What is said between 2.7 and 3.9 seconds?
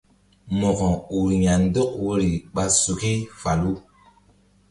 suki falu.